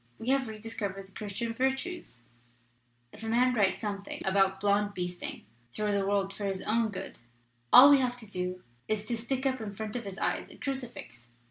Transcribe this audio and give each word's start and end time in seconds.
We 0.17 0.29
have 0.29 0.47
rediscovered 0.47 1.05
the 1.05 1.11
Christian 1.11 1.53
Virtues. 1.53 2.23
If 3.13 3.21
a 3.21 3.27
man 3.29 3.53
writes 3.53 3.83
something 3.83 4.19
about 4.25 4.59
blond 4.59 4.95
beasting 4.95 5.43
through 5.71 5.91
the 5.91 6.07
world 6.07 6.33
for 6.33 6.45
his 6.45 6.63
own 6.63 6.89
good, 6.89 7.19
all 7.71 7.91
we 7.91 7.99
have 7.99 8.17
to 8.17 8.27
do 8.27 8.63
is 8.87 9.05
to 9.05 9.15
stick 9.15 9.45
up 9.45 9.61
in 9.61 9.75
front 9.75 9.95
of 9.95 10.05
his 10.05 10.17
eyes 10.17 10.49
a 10.49 10.55
crucifix. 10.57 11.33